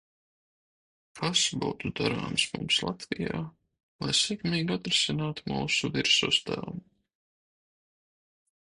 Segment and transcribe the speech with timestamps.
[1.19, 3.43] Kas būtu darāms mums Latvijā,
[4.07, 6.87] lai sekmīgi atrisinātu mūsu virsuzdevumu?